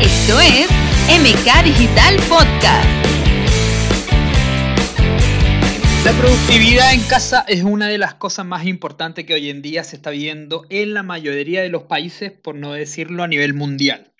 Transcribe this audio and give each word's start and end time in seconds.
Esto 0.00 0.38
es 0.40 0.68
MK 1.08 1.64
Digital 1.64 2.16
Podcast. 2.28 2.86
La 6.04 6.12
productividad 6.12 6.92
en 6.92 7.00
casa 7.08 7.46
es 7.48 7.62
una 7.64 7.88
de 7.88 7.96
las 7.96 8.14
cosas 8.14 8.44
más 8.44 8.66
importantes 8.66 9.24
que 9.24 9.32
hoy 9.32 9.48
en 9.48 9.62
día 9.62 9.84
se 9.84 9.96
está 9.96 10.10
viendo 10.10 10.66
en 10.68 10.92
la 10.92 11.02
mayoría 11.02 11.62
de 11.62 11.70
los 11.70 11.84
países, 11.84 12.30
por 12.30 12.56
no 12.56 12.74
decirlo 12.74 13.22
a 13.22 13.28
nivel 13.28 13.54
mundial. 13.54 14.12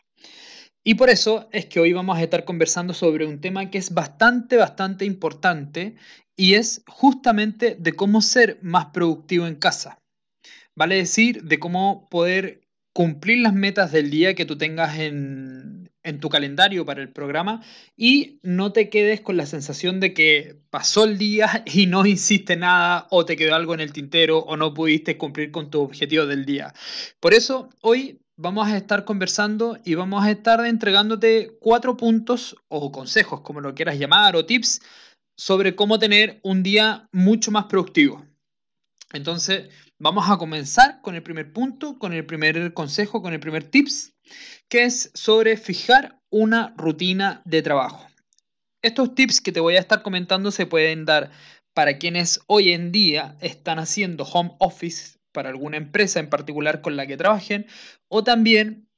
Y 0.83 0.95
por 0.95 1.11
eso 1.11 1.49
es 1.53 1.67
que 1.67 1.79
hoy 1.79 1.93
vamos 1.93 2.17
a 2.17 2.23
estar 2.23 2.47
conversando 2.47 2.95
sobre 2.95 3.27
un 3.27 3.43
tema 3.43 3.71
que 3.71 3.77
es 3.77 3.93
bastante, 3.93 4.57
bastante 4.57 5.05
importante 5.05 5.97
y 6.37 6.55
es 6.55 6.83
justamente 6.87 7.77
de 7.79 7.93
cómo 7.93 8.23
ser 8.23 8.59
más 8.63 8.87
productivo 8.87 9.47
en 9.47 9.57
casa. 9.57 9.99
Vale 10.75 10.97
decir, 10.97 11.43
de 11.45 11.59
cómo 11.59 12.09
poder 12.09 12.66
cumplir 12.97 13.41
las 13.41 13.53
metas 13.53 13.93
del 13.93 14.09
día 14.09 14.35
que 14.35 14.47
tú 14.47 14.57
tengas 14.57 14.99
en, 14.99 15.93
en, 16.03 16.19
tu 16.19 16.31
calendario 16.31 16.87
para 16.87 17.03
el 17.03 17.13
programa 17.13 17.63
y 17.95 18.41
no 18.43 18.73
te 18.73 18.89
quedes 18.89 19.21
con 19.21 19.37
la 19.37 19.45
sensación 19.45 20.01
de 20.01 20.15
que 20.15 20.57
pasó 20.71 21.05
el 21.05 21.19
día 21.19 21.63
y 21.67 21.85
no 21.85 22.07
hiciste 22.07 22.57
nada 22.57 23.07
o 23.11 23.27
te 23.27 23.37
quedó 23.37 23.55
algo 23.55 23.75
en 23.75 23.81
el 23.81 23.93
tintero 23.93 24.39
o 24.39 24.57
no 24.57 24.73
pudiste 24.73 25.19
cumplir 25.19 25.51
con 25.51 25.69
tu 25.69 25.83
objetivo 25.83 26.25
del 26.25 26.47
día. 26.47 26.73
Por 27.21 27.35
eso 27.35 27.69
hoy 27.83 28.23
vamos 28.39 28.67
a 28.67 28.79
estar 28.79 29.05
conversando 29.05 29.77
y 29.85 29.95
vamos 29.95 30.25
a 30.25 30.31
estar 30.31 30.65
entregándote 30.65 31.55
cuatro 31.61 31.99
puntos 31.99 32.57
o 32.69 32.91
consejos, 32.93 33.43
como 33.43 33.61
lo 33.61 33.75
quieras 33.75 33.99
llamar, 33.99 34.37
o 34.37 34.47
tips 34.47 34.81
sobre 35.37 35.77
cómo 35.77 35.99
tener 35.99 36.41
un 36.43 36.63
día 36.63 37.11
mucho 37.13 37.51
más 37.51 37.67
productivo. 37.67 38.25
Entonces, 39.13 39.69
vamos 39.99 40.29
a 40.29 40.37
comenzar 40.37 41.01
con 41.01 41.15
el 41.15 41.23
primer 41.23 41.53
punto, 41.53 41.99
con 41.99 42.13
el 42.13 42.27
primer 42.27 42.73
consejo, 42.75 43.23
con 43.23 43.33
el 43.33 43.41
primer 43.41 43.65
tips, 43.65 44.15
que 44.69 44.85
es 44.85 45.11
sobre 45.15 45.57
fijar 45.57 46.21
una 46.31 46.75
rutina 46.77 47.43
de 47.45 47.63
trabajo. 47.63 48.07
Estos 48.83 49.15
tips 49.15 49.41
que 49.41 49.53
te 49.53 49.61
voy 49.61 49.77
a 49.77 49.81
estar 49.81 50.03
comentando 50.03 50.51
se 50.51 50.67
pueden 50.67 51.05
dar 51.05 51.31
para 51.75 51.99
quienes 51.99 52.41
hoy 52.47 52.73
en 52.73 52.93
día 52.93 53.37
están 53.41 53.79
haciendo 53.79 54.25
home 54.25 54.55
office 54.59 55.19
para 55.33 55.51
alguna 55.51 55.77
empresa 55.77 56.21
en 56.21 56.31
particular 56.31 56.81
con 56.81 56.97
la 56.97 57.07
que 57.07 57.17
trabajen, 57.17 57.67
o 58.09 58.25
también 58.25 58.89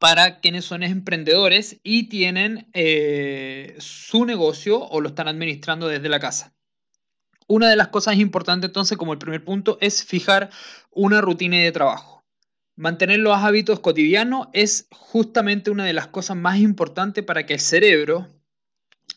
para 0.00 0.40
quienes 0.40 0.64
son 0.64 0.82
emprendedores 0.82 1.78
y 1.82 2.08
tienen 2.08 2.68
eh, 2.72 3.76
su 3.78 4.24
negocio 4.24 4.80
o 4.80 5.00
lo 5.00 5.10
están 5.10 5.28
administrando 5.28 5.86
desde 5.86 6.08
la 6.08 6.18
casa. 6.18 6.54
Una 7.50 7.68
de 7.68 7.74
las 7.74 7.88
cosas 7.88 8.16
importantes 8.16 8.68
entonces 8.68 8.96
como 8.96 9.12
el 9.12 9.18
primer 9.18 9.44
punto 9.44 9.76
es 9.80 10.04
fijar 10.04 10.50
una 10.92 11.20
rutina 11.20 11.56
de 11.56 11.72
trabajo. 11.72 12.22
Mantener 12.76 13.18
los 13.18 13.36
hábitos 13.36 13.80
cotidianos 13.80 14.46
es 14.52 14.86
justamente 14.92 15.72
una 15.72 15.84
de 15.84 15.92
las 15.92 16.06
cosas 16.06 16.36
más 16.36 16.60
importantes 16.60 17.24
para 17.24 17.46
que 17.46 17.54
el 17.54 17.58
cerebro 17.58 18.28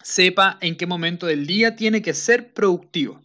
sepa 0.02 0.58
en 0.62 0.78
qué 0.78 0.88
momento 0.88 1.28
del 1.28 1.46
día 1.46 1.76
tiene 1.76 2.02
que 2.02 2.16
ser 2.16 2.56
productivo. 2.56 3.22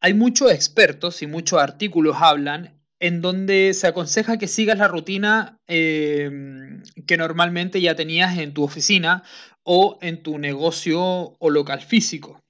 Hay 0.00 0.14
muchos 0.14 0.50
expertos 0.50 1.20
y 1.20 1.26
muchos 1.26 1.60
artículos 1.60 2.16
hablan 2.20 2.80
en 3.00 3.20
donde 3.20 3.74
se 3.74 3.86
aconseja 3.86 4.38
que 4.38 4.48
sigas 4.48 4.78
la 4.78 4.88
rutina 4.88 5.58
em, 5.66 6.82
que 7.06 7.18
normalmente 7.18 7.82
ya 7.82 7.94
tenías 7.96 8.38
en 8.38 8.54
tu 8.54 8.62
oficina 8.62 9.24
o 9.62 9.98
en 10.00 10.22
tu 10.22 10.38
negocio 10.38 11.36
o 11.38 11.50
local 11.50 11.82
físico. 11.82 12.40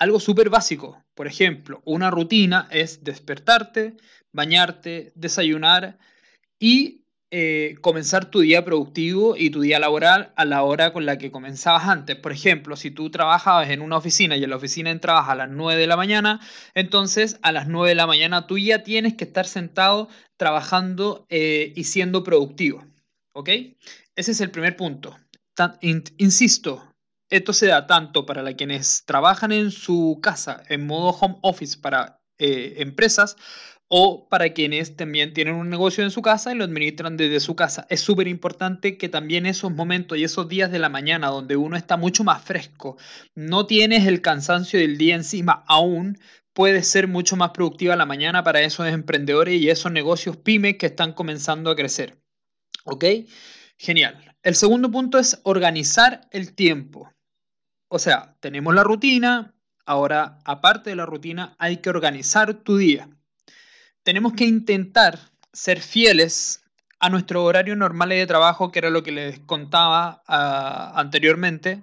Algo 0.00 0.18
súper 0.18 0.48
básico, 0.48 1.04
por 1.14 1.26
ejemplo, 1.26 1.82
una 1.84 2.10
rutina 2.10 2.66
es 2.70 3.04
despertarte, 3.04 3.98
bañarte, 4.32 5.12
desayunar 5.14 5.98
y 6.58 7.04
eh, 7.30 7.76
comenzar 7.82 8.30
tu 8.30 8.40
día 8.40 8.64
productivo 8.64 9.36
y 9.36 9.50
tu 9.50 9.60
día 9.60 9.78
laboral 9.78 10.32
a 10.36 10.46
la 10.46 10.62
hora 10.62 10.94
con 10.94 11.04
la 11.04 11.18
que 11.18 11.30
comenzabas 11.30 11.84
antes. 11.84 12.16
Por 12.16 12.32
ejemplo, 12.32 12.76
si 12.76 12.90
tú 12.90 13.10
trabajabas 13.10 13.68
en 13.68 13.82
una 13.82 13.98
oficina 13.98 14.38
y 14.38 14.44
en 14.44 14.48
la 14.48 14.56
oficina 14.56 14.90
entrabas 14.90 15.28
a 15.28 15.34
las 15.34 15.50
9 15.50 15.78
de 15.78 15.86
la 15.86 15.98
mañana, 15.98 16.40
entonces 16.74 17.38
a 17.42 17.52
las 17.52 17.68
9 17.68 17.90
de 17.90 17.94
la 17.94 18.06
mañana 18.06 18.46
tú 18.46 18.56
ya 18.56 18.82
tienes 18.82 19.16
que 19.16 19.24
estar 19.24 19.46
sentado 19.46 20.08
trabajando 20.38 21.26
eh, 21.28 21.74
y 21.76 21.84
siendo 21.84 22.24
productivo. 22.24 22.86
¿Ok? 23.34 23.50
Ese 24.16 24.32
es 24.32 24.40
el 24.40 24.50
primer 24.50 24.76
punto. 24.76 25.14
insisto, 26.16 26.89
esto 27.30 27.52
se 27.52 27.66
da 27.66 27.86
tanto 27.86 28.26
para 28.26 28.52
quienes 28.54 29.04
trabajan 29.06 29.52
en 29.52 29.70
su 29.70 30.18
casa 30.22 30.62
en 30.68 30.86
modo 30.86 31.10
home 31.10 31.38
office 31.42 31.78
para 31.78 32.20
eh, 32.38 32.74
empresas 32.78 33.36
o 33.92 34.28
para 34.28 34.52
quienes 34.52 34.96
también 34.96 35.32
tienen 35.32 35.56
un 35.56 35.68
negocio 35.68 36.04
en 36.04 36.12
su 36.12 36.22
casa 36.22 36.52
y 36.52 36.56
lo 36.56 36.64
administran 36.64 37.16
desde 37.16 37.40
su 37.40 37.56
casa. 37.56 37.86
Es 37.90 38.00
súper 38.00 38.28
importante 38.28 38.96
que 38.96 39.08
también 39.08 39.46
esos 39.46 39.72
momentos 39.72 40.16
y 40.16 40.22
esos 40.22 40.48
días 40.48 40.70
de 40.70 40.78
la 40.78 40.88
mañana 40.88 41.26
donde 41.26 41.56
uno 41.56 41.76
está 41.76 41.96
mucho 41.96 42.22
más 42.22 42.42
fresco, 42.42 42.96
no 43.34 43.66
tienes 43.66 44.06
el 44.06 44.20
cansancio 44.20 44.78
del 44.78 44.96
día 44.96 45.16
encima 45.16 45.64
aún, 45.66 46.18
puede 46.52 46.84
ser 46.84 47.08
mucho 47.08 47.36
más 47.36 47.50
productiva 47.50 47.96
la 47.96 48.06
mañana 48.06 48.44
para 48.44 48.60
esos 48.60 48.86
emprendedores 48.86 49.60
y 49.60 49.70
esos 49.70 49.90
negocios 49.90 50.36
pymes 50.36 50.76
que 50.76 50.86
están 50.86 51.12
comenzando 51.12 51.70
a 51.70 51.76
crecer. 51.76 52.16
¿Ok? 52.84 53.04
Genial. 53.76 54.36
El 54.42 54.54
segundo 54.54 54.90
punto 54.90 55.18
es 55.18 55.40
organizar 55.42 56.28
el 56.30 56.54
tiempo. 56.54 57.10
O 57.90 57.98
sea, 57.98 58.34
tenemos 58.40 58.74
la 58.74 58.84
rutina, 58.84 59.52
ahora 59.84 60.38
aparte 60.44 60.90
de 60.90 60.96
la 60.96 61.04
rutina 61.04 61.54
hay 61.58 61.78
que 61.78 61.90
organizar 61.90 62.54
tu 62.54 62.78
día 62.78 63.08
tenemos 64.02 64.32
que 64.32 64.44
intentar 64.44 65.18
ser 65.52 65.80
fieles 65.80 66.62
a 66.98 67.10
nuestro 67.10 67.44
horario 67.44 67.76
normal 67.76 68.10
de 68.10 68.26
trabajo, 68.26 68.70
que 68.70 68.78
era 68.78 68.90
lo 68.90 69.02
que 69.02 69.12
les 69.12 69.38
contaba 69.40 70.22
ah, 70.26 70.92
anteriormente, 70.96 71.82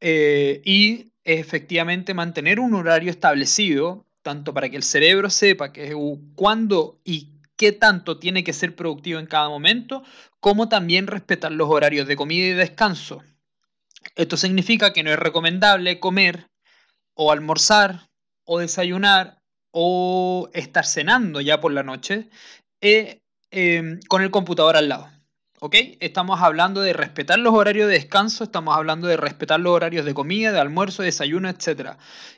eh, 0.00 0.62
y 0.64 1.12
efectivamente 1.24 2.14
mantener 2.14 2.60
un 2.60 2.74
horario 2.74 3.10
establecido, 3.10 4.04
tanto 4.22 4.54
para 4.54 4.68
que 4.68 4.76
el 4.76 4.82
cerebro 4.82 5.30
sepa 5.30 5.72
que 5.72 5.94
cuándo 6.34 7.00
y 7.04 7.30
qué 7.56 7.72
tanto 7.72 8.18
tiene 8.18 8.44
que 8.44 8.52
ser 8.52 8.74
productivo 8.74 9.18
en 9.18 9.26
cada 9.26 9.48
momento, 9.48 10.02
como 10.40 10.68
también 10.68 11.06
respetar 11.06 11.52
los 11.52 11.68
horarios 11.68 12.06
de 12.06 12.16
comida 12.16 12.46
y 12.46 12.52
descanso. 12.52 13.22
Esto 14.14 14.36
significa 14.36 14.92
que 14.92 15.02
no 15.02 15.10
es 15.10 15.18
recomendable 15.18 16.00
comer 16.00 16.48
o 17.14 17.32
almorzar 17.32 18.08
o 18.44 18.58
desayunar 18.58 19.38
o 19.72 20.50
estar 20.52 20.86
cenando 20.86 21.40
ya 21.40 21.60
por 21.60 21.72
la 21.72 21.82
noche 21.82 22.28
eh, 22.80 23.20
em, 23.50 24.00
con 24.08 24.22
el 24.22 24.30
computador 24.30 24.76
al 24.76 24.88
lado. 24.88 25.10
Estamos 26.00 26.40
hablando 26.40 26.80
de 26.80 26.92
respetar 26.92 27.38
los 27.38 27.54
horarios 27.54 27.86
de 27.86 27.94
descanso, 27.94 28.42
estamos 28.42 28.76
hablando 28.76 29.06
de 29.06 29.16
respetar 29.16 29.60
los 29.60 29.72
horarios 29.72 30.04
de 30.04 30.12
comida, 30.12 30.50
de 30.50 30.58
almuerzo, 30.58 31.02
de 31.02 31.06
desayuno, 31.06 31.48
etc. 31.48 31.90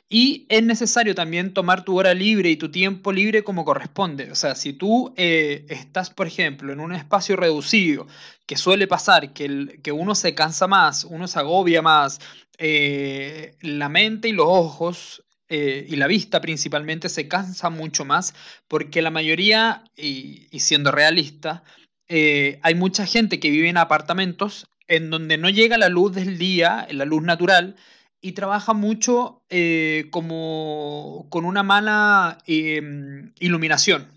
Y 0.07 0.45
es 0.47 0.61
necesario 0.61 1.15
también 1.15 1.51
tomar 1.51 1.83
tu 1.83 1.97
hora 1.97 2.13
libre 2.13 2.51
y 2.51 2.55
tu 2.55 2.69
tiempo 2.69 3.11
libre 3.11 3.43
como 3.43 3.65
corresponde. 3.65 4.31
O 4.31 4.35
sea, 4.35 4.53
si 4.53 4.73
tú 4.73 5.11
eh, 5.17 5.65
estás, 5.69 6.11
por 6.11 6.27
ejemplo, 6.27 6.71
en 6.71 6.79
un 6.79 6.93
espacio 6.93 7.35
reducido, 7.35 8.05
que 8.45 8.57
suele 8.57 8.85
pasar 8.85 9.33
que, 9.33 9.79
que 9.81 9.91
uno 9.91 10.13
se 10.13 10.35
cansa 10.35 10.67
más, 10.67 11.03
uno 11.03 11.27
se 11.27 11.39
agobia 11.39 11.81
más, 11.81 12.19
eh, 12.59 13.57
la 13.61 13.89
mente 13.89 14.29
y 14.29 14.33
los 14.33 14.47
ojos 14.47 15.23
eh, 15.47 15.85
y 15.87 15.95
la 15.95 16.07
vista 16.07 16.41
principalmente 16.41 17.07
se 17.07 17.27
cansa 17.27 17.69
mucho 17.69 18.03
más 18.03 18.33
porque 18.67 19.01
la 19.01 19.11
mayoría, 19.11 19.83
y, 19.95 20.47
siendo 20.59 20.91
realista, 20.91 21.63
eh, 22.07 22.59
hay 22.61 22.75
mucha 22.75 23.05
gente 23.05 23.39
que 23.39 23.49
vive 23.49 23.69
en 23.69 23.77
apartamentos 23.77 24.67
en 24.87 25.09
donde 25.09 25.37
no 25.37 25.49
llega 25.49 25.77
la 25.77 25.89
luz 25.89 26.13
del 26.13 26.37
día, 26.37 26.87
la 26.91 27.05
luz 27.05 27.23
natural, 27.23 27.75
y 28.21 28.33
trabaja 28.33 28.73
mucho 28.73 29.43
eh, 29.49 30.07
como 30.11 31.27
con 31.29 31.45
una 31.45 31.63
mala 31.63 32.37
em, 32.45 33.33
iluminación. 33.39 34.11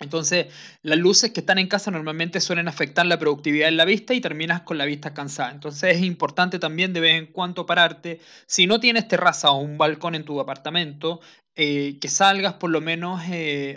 Entonces, 0.00 0.46
las 0.82 0.98
luces 0.98 1.30
que 1.30 1.40
están 1.40 1.58
en 1.58 1.68
casa 1.68 1.92
normalmente 1.92 2.40
suelen 2.40 2.66
afectar 2.66 3.06
la 3.06 3.20
productividad 3.20 3.68
en 3.68 3.76
la 3.76 3.84
vista 3.84 4.14
y 4.14 4.20
terminas 4.20 4.62
con 4.62 4.76
la 4.76 4.84
vista 4.84 5.14
cansada. 5.14 5.52
Entonces, 5.52 5.96
es 5.96 6.02
importante 6.02 6.58
también 6.58 6.92
de 6.92 7.00
vez 7.00 7.18
en 7.18 7.26
cuando 7.26 7.66
pararte. 7.66 8.20
Si 8.46 8.66
no 8.66 8.80
tienes 8.80 9.06
terraza 9.06 9.52
o 9.52 9.60
un 9.60 9.78
balcón 9.78 10.16
en 10.16 10.24
tu 10.24 10.40
apartamento, 10.40 11.20
eh, 11.54 11.98
que 12.00 12.08
salgas 12.08 12.54
por 12.54 12.70
lo 12.70 12.80
menos, 12.80 13.22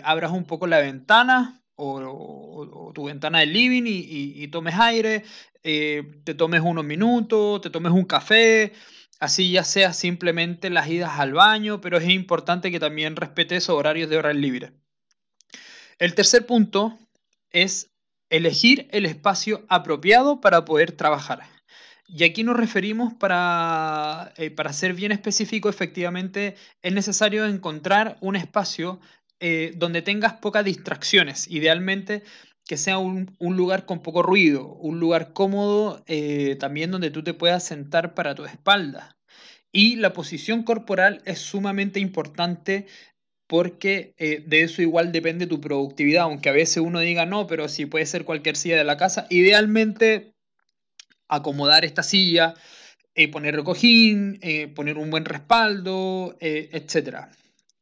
abras 0.02 0.32
un 0.32 0.44
poco 0.44 0.66
la 0.66 0.80
ventana 0.80 1.62
o, 1.76 2.92
tu 2.94 3.04
ventana 3.04 3.40
del 3.40 3.52
living 3.52 3.84
y, 3.86 4.48
tomes 4.48 4.74
aire, 4.74 5.24
eh, 5.62 6.02
te 6.24 6.34
tomes 6.34 6.62
unos 6.62 6.84
minutos, 6.84 7.60
te 7.60 7.70
tomes 7.70 7.92
un 7.92 8.04
café. 8.04 8.72
Así 9.18 9.50
ya 9.50 9.64
sea 9.64 9.92
simplemente 9.94 10.68
las 10.68 10.88
idas 10.88 11.18
al 11.18 11.32
baño, 11.32 11.80
pero 11.80 11.96
es 11.98 12.08
importante 12.08 12.70
que 12.70 12.80
también 12.80 13.16
respetes 13.16 13.68
horarios 13.70 14.10
de 14.10 14.18
horas 14.18 14.36
libres. 14.36 14.72
El 15.98 16.14
tercer 16.14 16.44
punto 16.44 16.98
es 17.50 17.90
elegir 18.28 18.88
el 18.90 19.06
espacio 19.06 19.64
apropiado 19.68 20.40
para 20.42 20.64
poder 20.66 20.92
trabajar. 20.92 21.44
Y 22.08 22.24
aquí 22.24 22.44
nos 22.44 22.56
referimos 22.56 23.14
para, 23.14 24.32
eh, 24.36 24.50
para 24.50 24.72
ser 24.72 24.92
bien 24.92 25.12
específico, 25.12 25.68
efectivamente, 25.68 26.54
es 26.82 26.92
necesario 26.92 27.46
encontrar 27.46 28.16
un 28.20 28.36
espacio 28.36 29.00
eh, 29.38 29.72
donde 29.76 30.00
tengas 30.00 30.34
pocas 30.34 30.64
distracciones. 30.64 31.46
Idealmente, 31.48 32.22
que 32.64 32.78
sea 32.78 32.98
un, 32.98 33.36
lugar 33.38 33.84
con 33.84 34.02
poco 34.02 34.22
ruido, 34.22 34.66
un 34.66 34.98
lugar 34.98 35.32
cómodo 35.34 36.02
eh, 36.06 36.56
también 36.58 36.90
donde 36.90 37.10
tú 37.10 37.22
te 37.22 37.34
puedas 37.34 37.62
sentar 37.64 38.14
para 38.14 38.34
tu 38.34 38.46
espalda. 38.46 39.18
Y 39.72 39.96
la 39.96 40.14
posición 40.14 40.62
corporal 40.62 41.20
es 41.26 41.38
sumamente 41.38 42.00
importante 42.00 42.86
porque 43.46 44.14
eh, 44.16 44.42
de 44.46 44.62
eso 44.62 44.80
igual 44.80 45.12
depende 45.12 45.46
tu 45.46 45.60
productividad, 45.60 46.24
aunque 46.24 46.48
a 46.48 46.52
veces 46.52 46.78
uno 46.78 47.00
diga 47.00 47.26
no, 47.26 47.46
pero 47.46 47.68
si 47.68 47.84
puede 47.86 48.06
ser 48.06 48.24
cualquier 48.24 48.56
silla 48.56 48.76
de 48.76 48.84
la 48.84 48.96
casa, 48.96 49.26
idealmente 49.28 50.34
acomodar 51.28 51.84
esta 51.84 52.02
silla, 52.02 52.54
poner 53.32 53.54
el 53.54 53.64
cojín, 53.64 54.40
poner 54.74 54.98
un 54.98 55.10
buen 55.10 55.24
respaldo, 55.24 56.36
etc. 56.40 57.28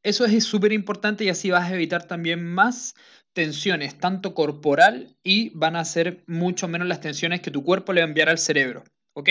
Eso 0.05 0.27
es 0.27 0.45
súper 0.45 0.73
importante 0.75 1.25
y 1.25 1.31
así 1.31 1.51
vas 1.51 1.71
a 1.71 1.75
evitar 1.75 2.06
también 2.06 2.45
más 2.45 2.95
tensiones, 3.33 3.99
tanto 3.99 4.35
corporal 4.35 5.17
y 5.25 5.49
van 5.55 5.77
a 5.77 5.85
ser 5.87 6.23
mucho 6.27 6.69
menos 6.69 6.87
las 6.87 7.01
tensiones 7.01 7.41
que 7.41 7.51
tu 7.51 7.65
cuerpo 7.65 7.95
le 7.95 8.03
va 8.03 8.06
a 8.06 8.09
enviar 8.09 8.29
al 8.29 8.39
cerebro. 8.39 8.85
¿Ok? 9.17 9.31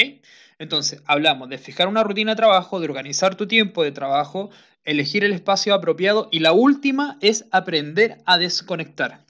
Entonces, 0.58 1.04
hablamos 1.06 1.50
de 1.50 1.60
fijar 1.60 1.88
una 1.88 2.04
rutina 2.04 2.31
de 2.31 2.38
trabajo, 2.38 2.80
de 2.80 2.86
organizar 2.86 3.36
tu 3.36 3.48
tiempo 3.48 3.84
de 3.84 3.92
trabajo, 3.92 4.50
elegir 4.84 5.24
el 5.24 5.34
espacio 5.34 5.75
apropiado 5.75 6.28
y 6.31 6.40
la 6.40 6.54
última 6.54 7.18
es 7.22 7.46
aprender 7.52 8.18
a 8.25 8.40
desconectar. 8.40 9.25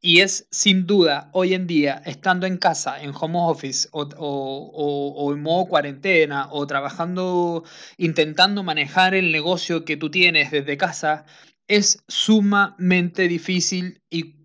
Y 0.00 0.20
es 0.20 0.46
sin 0.50 0.86
duda, 0.86 1.30
hoy 1.32 1.54
en 1.54 1.66
día, 1.66 2.02
estando 2.04 2.46
en 2.46 2.58
casa, 2.58 3.02
en 3.02 3.12
home 3.14 3.38
office 3.38 3.88
o, 3.92 5.32
en 5.32 5.42
modo 5.42 5.66
cuarentena 5.66 6.48
o 6.50 6.66
trabajando, 6.66 7.64
intentando 7.96 8.62
manejar 8.62 9.14
el 9.14 9.32
negocio 9.32 9.84
que 9.84 9.96
tú 9.96 10.10
tienes 10.10 10.50
desde 10.50 10.76
casa, 10.76 11.24
es 11.66 12.04
sumamente 12.08 13.26
difícil 13.26 14.02
y 14.10 14.36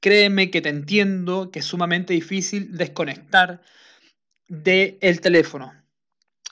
créeme 0.00 0.50
que 0.50 0.62
te 0.62 0.70
entiendo 0.70 1.50
que 1.50 1.60
es 1.60 1.64
sumamente 1.64 2.14
difícil 2.14 2.76
desconectar 2.76 3.62
del 4.48 4.98
el 5.00 5.20
teléfono 5.20 5.72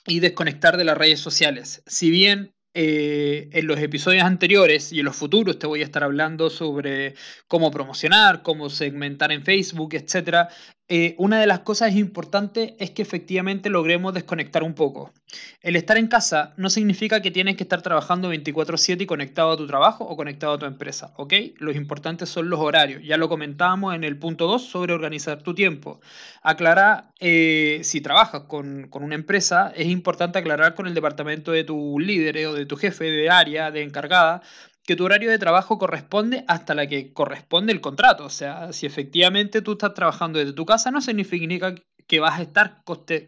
y 0.05 0.19
desconectar 0.19 0.77
de 0.77 0.83
las 0.83 0.97
redes 0.97 1.19
sociales. 1.19 1.83
Si 1.85 2.09
bien 2.09 2.53
eh, 2.75 3.49
en 3.51 3.67
los 3.67 3.79
episodios 3.79 4.23
anteriores 4.23 4.91
y 4.91 4.99
en 4.99 5.05
los 5.05 5.15
futuros 5.15 5.59
te 5.59 5.67
voy 5.67 5.81
a 5.81 5.83
estar 5.83 6.03
hablando 6.03 6.49
sobre 6.49 7.13
cómo 7.47 7.69
promocionar, 7.69 8.41
cómo 8.41 8.69
segmentar 8.69 9.31
en 9.31 9.43
Facebook, 9.43 9.93
etc. 9.93 10.47
Eh, 10.95 11.15
una 11.17 11.39
de 11.39 11.47
las 11.47 11.61
cosas 11.61 11.95
importantes 11.95 12.73
es 12.77 12.91
que 12.91 13.01
efectivamente 13.01 13.71
logremos 13.71 14.13
desconectar 14.13 14.61
un 14.61 14.75
poco. 14.75 15.11
El 15.59 15.75
estar 15.75 15.97
en 15.97 16.05
casa 16.05 16.53
no 16.55 16.69
significa 16.69 17.19
que 17.19 17.31
tienes 17.31 17.57
que 17.57 17.63
estar 17.63 17.81
trabajando 17.81 18.29
24/7 18.29 19.01
y 19.01 19.07
conectado 19.07 19.53
a 19.53 19.57
tu 19.57 19.65
trabajo 19.65 20.03
o 20.03 20.15
conectado 20.15 20.53
a 20.53 20.59
tu 20.59 20.67
empresa, 20.67 21.11
¿ok? 21.17 21.33
Los 21.57 21.75
importantes 21.75 22.29
son 22.29 22.47
los 22.47 22.59
horarios. 22.59 23.01
Ya 23.03 23.17
lo 23.17 23.27
comentábamos 23.27 23.95
en 23.95 24.03
el 24.03 24.19
punto 24.19 24.45
2 24.45 24.69
sobre 24.69 24.93
organizar 24.93 25.41
tu 25.41 25.55
tiempo. 25.55 25.99
Aclarar, 26.43 27.09
eh, 27.19 27.79
si 27.83 27.99
trabajas 27.99 28.41
con, 28.41 28.87
con, 28.89 29.01
una 29.01 29.15
empresa, 29.15 29.73
es 29.75 29.87
importante 29.87 30.37
aclarar 30.37 30.75
con 30.75 30.85
el 30.85 30.93
departamento 30.93 31.51
de 31.51 31.63
tu 31.63 31.97
líder 31.97 32.45
o 32.45 32.53
de 32.53 32.67
tu 32.67 32.75
jefe 32.75 33.05
de 33.05 33.31
área, 33.31 33.71
de 33.71 33.81
encargada, 33.81 34.43
que 34.85 34.95
tu 34.95 35.05
horario 35.05 35.29
de 35.29 35.39
trabajo 35.39 35.77
corresponde 35.77 36.43
hasta 36.47 36.75
la 36.75 36.87
que 36.87 37.13
corresponde 37.13 37.71
el 37.71 37.81
contrato. 37.81 38.25
O 38.25 38.29
sea, 38.29 38.73
si 38.73 38.85
efectivamente 38.85 39.61
tú 39.61 39.73
estás 39.73 39.93
trabajando 39.93 40.39
desde 40.39 40.53
tu 40.53 40.65
casa, 40.65 40.91
no 40.91 41.01
significa 41.01 41.73
que 42.07 42.19
vas 42.19 42.39
a 42.39 42.43
estar 42.43 42.83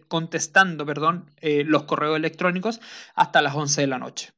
contestando 0.08 0.86
perdón, 0.86 1.32
eh, 1.40 1.64
los 1.66 1.84
correos 1.84 2.18
electrónicos 2.18 2.82
hasta 3.16 3.42
las 3.42 3.56
11 3.56 3.82
de 3.82 3.88
la 3.88 4.00
noche. 4.00 4.32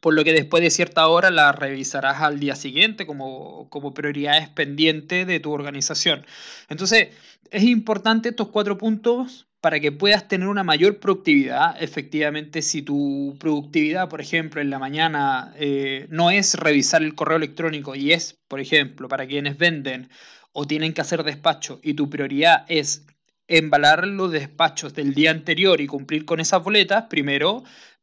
Por 0.00 0.14
lo 0.14 0.24
que 0.24 0.32
después 0.32 0.62
de 0.62 0.70
cierta 0.70 1.06
hora 1.06 1.30
la 1.30 1.52
revisarás 1.52 2.22
al 2.22 2.40
día 2.40 2.56
siguiente 2.56 3.06
como, 3.06 3.68
como 3.68 3.94
prioridades 3.94 4.48
pendientes 4.48 5.26
de 5.26 5.38
tu 5.38 5.52
organización. 5.52 6.26
Entonces, 6.68 7.10
es 7.50 7.62
importante 7.62 8.30
estos 8.30 8.48
cuatro 8.48 8.78
puntos 8.78 9.46
para 9.62 9.78
que 9.78 9.92
puedas 9.92 10.26
tener 10.26 10.48
una 10.48 10.64
mayor 10.64 10.98
productividad. 10.98 11.80
Efectivamente, 11.80 12.62
si 12.62 12.82
tu 12.82 13.36
productividad, 13.38 14.08
por 14.08 14.20
ejemplo, 14.20 14.60
en 14.60 14.70
la 14.70 14.80
mañana 14.80 15.54
eh, 15.56 16.06
no 16.10 16.32
es 16.32 16.54
revisar 16.54 17.02
el 17.02 17.14
correo 17.14 17.36
electrónico 17.36 17.94
y 17.94 18.12
es, 18.12 18.40
por 18.48 18.58
ejemplo, 18.58 19.06
para 19.06 19.24
quienes 19.24 19.56
venden 19.56 20.10
o 20.52 20.66
tienen 20.66 20.92
que 20.92 21.00
hacer 21.00 21.22
despacho 21.22 21.78
y 21.80 21.94
tu 21.94 22.10
prioridad 22.10 22.64
es 22.66 23.06
embalar 23.46 24.08
los 24.08 24.32
despachos 24.32 24.94
del 24.94 25.14
día 25.14 25.30
anterior 25.30 25.80
y 25.80 25.86
cumplir 25.86 26.24
con 26.24 26.40
esas 26.40 26.64
boletas, 26.64 27.04
primero 27.04 27.62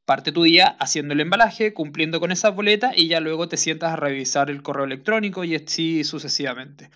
parte 0.09 0.31
tu 0.31 0.41
día 0.41 0.75
haciendo 0.79 1.13
el 1.13 1.19
embalaje, 1.19 1.71
cumpliendo 1.71 2.19
con 2.19 2.31
esas 2.31 2.56
boletas 2.56 2.94
y 2.97 3.09
ya 3.09 3.19
luego 3.19 3.47
te 3.47 3.57
sientas 3.57 3.94
a 3.94 3.95
revisar 3.95 4.50
el 4.50 4.63
correo 4.63 4.85
electrónico 4.85 5.44
y 5.44 5.53
así 5.53 6.03
sucesivamente. 6.03 6.89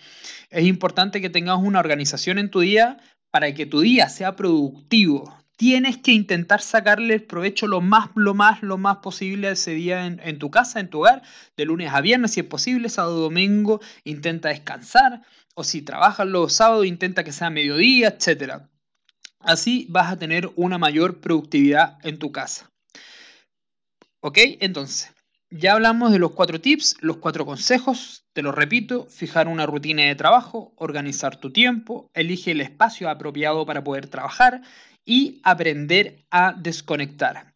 Es 0.50 0.66
importante 0.66 1.22
que 1.22 1.30
tengas 1.30 1.60
una 1.60 1.80
organización 1.80 2.40
en 2.40 2.50
tu 2.50 2.62
día 2.62 2.98
para 3.34 3.52
que 3.56 3.66
tu 3.66 3.82
día 3.82 4.10
sea 4.10 4.36
productivo, 4.36 5.36
tienes 5.58 5.98
que 5.98 6.12
intentar 6.12 6.62
sacarle 6.62 7.16
el 7.16 7.24
provecho 7.24 7.66
lo 7.66 7.82
más, 7.82 8.12
lo 8.14 8.36
más, 8.36 8.62
lo 8.62 8.78
más 8.78 8.98
posible 8.98 9.48
a 9.48 9.54
ese 9.54 9.72
día 9.72 10.06
en, 10.06 10.38
tu 10.38 10.52
casa, 10.52 10.80
en 10.80 10.92
tu 10.92 11.00
hogar, 11.00 11.24
de 11.58 11.66
lunes 11.66 11.92
a 11.92 12.02
viernes 12.02 12.34
si 12.34 12.42
es 12.42 12.46
posible, 12.46 12.90
sábado, 12.90 13.20
domingo, 13.20 13.82
intenta 14.04 14.50
descansar, 14.50 15.24
o 15.56 15.64
si 15.64 15.82
trabajas 15.82 16.28
los 16.28 16.54
sábados, 16.54 16.86
intenta 16.86 17.24
que 17.24 17.32
sea 17.32 17.50
mediodía, 17.50 18.10
etc. 18.10 18.66
Así 19.40 19.88
vas 19.90 20.12
a 20.12 20.20
tener 20.20 20.52
una 20.56 20.78
mayor 20.78 21.20
productividad 21.20 21.98
en 22.04 22.20
tu 22.20 22.32
casa. 22.32 22.70
¿Ok? 24.20 24.38
Entonces, 24.60 25.12
ya 25.56 25.74
hablamos 25.74 26.12
de 26.12 26.20
los 26.20 26.32
cuatro 26.32 26.60
tips, 26.60 26.98
los 27.02 27.18
cuatro 27.18 27.46
consejos, 27.46 28.26
te 28.34 28.42
los 28.42 28.56
repito, 28.56 29.06
fijar 29.06 29.48
una 29.48 29.68
rutina 29.68 30.04
de 30.04 30.16
trabajo, 30.16 30.74
organizar 30.78 31.36
tu 31.36 31.52
tiempo, 31.52 32.10
elige 32.14 32.52
el 32.52 32.62
espacio 32.62 33.08
apropiado 33.08 33.66
para 33.66 33.84
poder 33.84 34.08
trabajar 34.08 34.62
y 35.06 35.42
aprender 35.44 36.26
a 36.32 36.54
desconectar. 36.54 37.53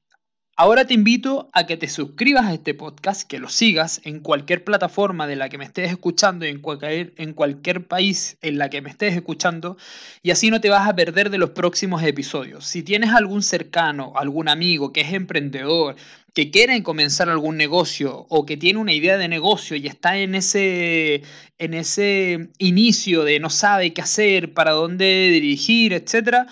Ahora 0.60 0.86
te 0.86 0.96
invito 0.96 1.52
a 1.54 1.68
que 1.68 1.78
te 1.78 1.88
suscribas 1.88 2.48
a 2.48 2.54
este 2.56 2.74
podcast, 2.74 3.30
que 3.30 3.38
lo 3.38 3.48
sigas 3.48 4.02
en 4.06 4.22
cualquier 4.22 4.64
plataforma 4.64 5.28
de 5.28 5.36
la 5.36 5.50
que 5.50 5.60
me 5.60 5.66
estés 5.66 5.92
escuchando 5.92 6.48
y 6.48 6.50
en 6.50 7.34
cualquier, 7.34 7.86
país 7.86 8.40
en 8.42 8.58
la 8.58 8.68
que 8.72 8.82
me 8.82 8.90
estés 8.90 9.16
escuchando 9.16 9.78
y 10.24 10.32
así 10.32 10.50
no 10.50 10.60
te 10.60 10.72
vas 10.72 10.90
a 10.90 10.96
perder 10.96 11.30
de 11.30 11.38
los 11.38 11.52
próximos 11.52 12.02
episodios. 12.02 12.66
Si 12.66 12.82
tienes 12.82 13.12
algún 13.12 13.44
cercano, 13.44 14.14
algún 14.16 14.50
amigo 14.50 14.92
que 14.92 15.02
es 15.02 15.14
emprendedor, 15.14 15.96
que 16.34 16.50
quiere 16.50 16.82
comenzar 16.82 17.30
algún 17.30 17.56
negocio 17.56 18.26
o 18.28 18.48
que 18.48 18.58
tiene 18.58 18.80
una 18.80 18.94
idea 18.94 19.20
de 19.20 19.28
negocio 19.28 19.78
y 19.78 19.86
está 19.86 20.18
en 20.18 20.34
ese, 20.34 21.22
en 21.60 21.76
ese 21.76 22.50
inicio 22.58 23.26
de 23.26 23.40
no 23.40 23.52
sabe 23.52 23.94
qué 23.94 24.02
hacer, 24.02 24.56
para 24.56 24.72
dónde 24.72 25.30
dirigir, 25.30 25.94
etc., 25.94 26.48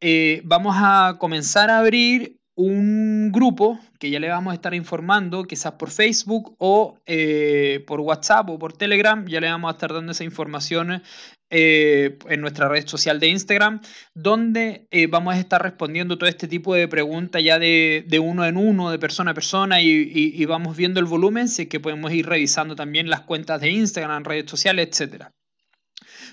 eh, 0.00 0.42
vamos 0.44 0.76
a 0.78 1.16
comenzar 1.18 1.70
a 1.70 1.78
abrir 1.78 2.41
un 2.54 3.32
grupo 3.32 3.80
que 3.98 4.10
ya 4.10 4.20
le 4.20 4.28
vamos 4.28 4.52
a 4.52 4.54
estar 4.54 4.74
informando, 4.74 5.44
quizás 5.44 5.72
por 5.72 5.90
Facebook 5.90 6.54
o 6.58 6.98
eh, 7.06 7.82
por 7.86 8.00
WhatsApp 8.00 8.50
o 8.50 8.58
por 8.58 8.72
Telegram, 8.74 9.26
ya 9.26 9.40
le 9.40 9.50
vamos 9.50 9.68
a 9.68 9.72
estar 9.72 9.92
dando 9.92 10.12
esa 10.12 10.24
información 10.24 11.02
eh, 11.50 12.18
en 12.28 12.40
nuestra 12.40 12.68
red 12.68 12.86
social 12.86 13.20
de 13.20 13.28
Instagram, 13.28 13.80
donde 14.14 14.86
eh, 14.90 15.06
vamos 15.06 15.34
a 15.34 15.38
estar 15.38 15.62
respondiendo 15.62 16.18
todo 16.18 16.28
este 16.28 16.48
tipo 16.48 16.74
de 16.74 16.88
preguntas 16.88 17.42
ya 17.42 17.58
de, 17.58 18.20
uno 18.22 18.44
en 18.44 18.56
uno, 18.56 18.90
de 18.90 18.98
persona 18.98 19.30
a 19.30 19.34
persona, 19.34 19.80
y, 19.80 20.44
vamos 20.46 20.76
viendo 20.76 21.00
el 21.00 21.06
volumen, 21.06 21.48
si 21.48 21.62
es 21.62 21.68
que 21.68 21.80
podemos 21.80 22.12
ir 22.12 22.26
revisando 22.26 22.74
también 22.74 23.08
las 23.08 23.20
cuentas 23.20 23.60
de 23.60 23.70
Instagram, 23.70 24.24
redes 24.24 24.50
sociales, 24.50 24.88
etcétera. 24.88 25.32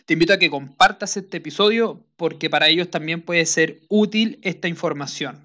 Te 0.06 0.14
invito 0.14 0.34
a 0.34 0.40
que 0.40 0.50
compartas 0.50 1.18
este 1.18 1.38
episodio 1.38 2.04
porque 2.18 2.50
para 2.50 2.68
ellos 2.68 2.90
también 2.90 3.22
puede 3.22 3.46
ser 3.46 3.82
útil 3.90 4.40
esta 4.42 4.68
información. 4.68 5.40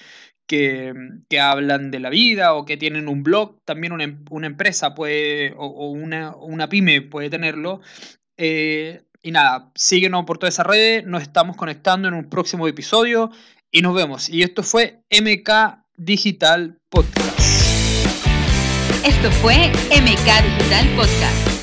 que, 0.47 0.95
hablan 1.41 1.91
de 1.91 1.99
la 1.99 2.11
vida 2.11 2.55
o 2.55 2.65
que 2.65 2.77
tienen 2.77 3.09
un 3.09 3.25
blog, 3.25 3.61
también 3.65 3.93
una, 3.93 4.05
em, 4.05 4.25
empresa 4.45 4.95
puede, 4.95 5.53
o, 5.57 5.91
una, 5.91 6.69
pyme 6.69 7.03
puede 7.03 7.29
tenerlo. 7.29 7.81
Eh, 8.37 9.03
y 9.21 9.33
nada, 9.33 9.73
síguenos 9.75 10.25
por 10.25 10.39
todas 10.39 10.55
esas 10.55 10.67
redes, 10.67 11.05
nos 11.05 11.23
estamos 11.23 11.57
conectando 11.57 12.07
en 12.07 12.15
un 12.15 12.31
próximo 12.31 12.69
episodio 12.69 13.33
y 13.73 13.83
nos 13.83 13.95
vemos. 13.95 14.29
Y 14.29 14.43
esto 14.43 14.63
fue 14.63 15.01
MK 15.11 15.85
Digital 15.97 16.79
Podcast. 16.89 17.41
Esto 19.05 19.31
fue 19.33 19.73
MK 19.91 20.59
Digital 20.59 20.89
Podcast. 20.97 21.56